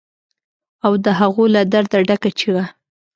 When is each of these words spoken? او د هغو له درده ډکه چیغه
او 0.85 0.93
د 1.03 1.05
هغو 1.19 1.43
له 1.55 1.61
درده 1.73 1.99
ډکه 2.07 2.29
چیغه 2.39 2.65